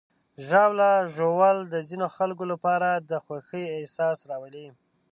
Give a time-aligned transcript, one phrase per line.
[0.47, 4.67] ژاوله ژوول د ځینو خلکو لپاره د خوښۍ احساس راولي.